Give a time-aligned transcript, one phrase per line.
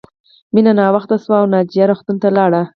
[0.53, 2.61] مینه ناوخته شوه او ناجیه روغتون ته لاړه